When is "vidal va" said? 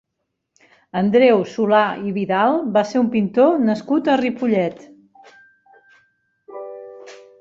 2.15-2.83